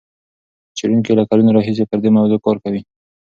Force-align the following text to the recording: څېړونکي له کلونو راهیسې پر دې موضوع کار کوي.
څېړونکي 0.77 1.11
له 1.15 1.23
کلونو 1.29 1.55
راهیسې 1.57 1.83
پر 1.89 1.97
دې 2.03 2.09
موضوع 2.17 2.39
کار 2.45 2.57
کوي. 2.63 2.81